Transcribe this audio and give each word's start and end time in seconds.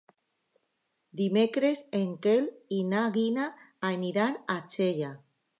Dimecres 1.19 1.83
en 2.01 2.09
Quel 2.25 2.49
i 2.79 2.81
na 2.95 3.05
Gina 3.19 3.47
aniran 3.93 4.43
a 4.59 4.61
Xella. 4.77 5.17